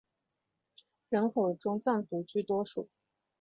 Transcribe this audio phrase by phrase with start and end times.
[1.09, 2.89] 人口中藏族居多数。